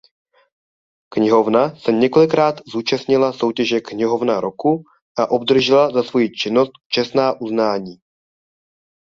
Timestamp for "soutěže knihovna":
3.33-4.41